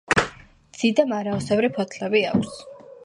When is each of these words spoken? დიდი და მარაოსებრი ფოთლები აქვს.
დიდი 0.77 0.91
და 0.99 1.05
მარაოსებრი 1.11 1.69
ფოთლები 1.77 2.23
აქვს. 2.31 2.57